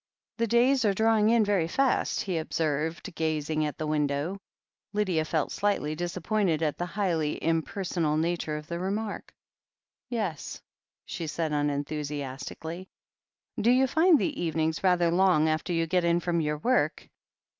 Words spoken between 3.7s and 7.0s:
the window. Lydia felt slightly disappointed at the